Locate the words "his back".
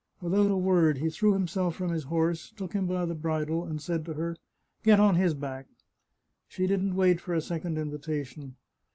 5.13-5.67